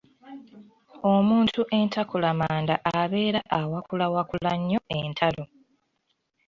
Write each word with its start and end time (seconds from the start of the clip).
Omuntu 1.13 1.61
entakulamanda 1.79 2.75
abeera 2.99 3.41
awakulawakula 3.59 4.51
nnyo 4.59 4.79
entalo. 4.97 5.43